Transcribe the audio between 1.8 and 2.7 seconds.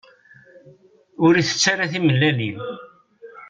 timellalin.